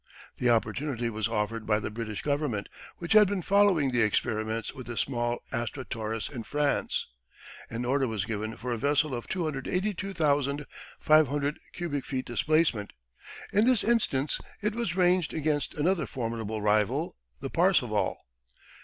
The 0.39 0.49
opportunity 0.49 1.11
was 1.11 1.27
offered 1.27 1.67
by 1.67 1.79
the 1.79 1.91
British 1.91 2.23
Government, 2.23 2.69
which 2.97 3.13
had 3.13 3.27
been 3.27 3.43
following 3.43 3.91
the 3.91 4.01
experiments 4.01 4.73
with 4.73 4.87
the 4.87 4.97
small 4.97 5.43
Astra 5.51 5.85
Torres 5.85 6.27
in 6.27 6.41
France. 6.41 7.05
An 7.69 7.85
order 7.85 8.07
was 8.07 8.25
given 8.25 8.57
for 8.57 8.71
a 8.73 8.79
vessel 8.79 9.13
of 9.13 9.27
282,500 9.27 11.59
cubic 11.73 12.05
feet 12.05 12.25
displacement; 12.25 12.93
in 13.53 13.65
this 13.65 13.83
instance 13.83 14.39
it 14.59 14.73
was 14.73 14.95
ranged 14.95 15.35
against 15.35 15.75
another 15.75 16.07
formidable 16.07 16.63
rival 16.63 17.15
the 17.39 17.51
Parseval. 17.51 18.21